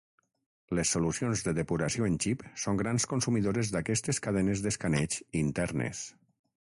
[0.77, 6.03] Les solucions de depuració en xip són grans consumidores d'aquestes cadenes d'escaneig internes.